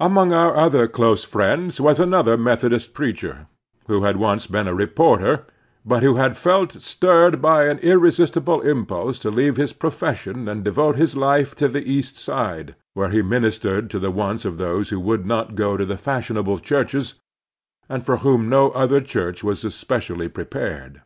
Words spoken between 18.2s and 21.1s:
whom no Other church was especially prepared.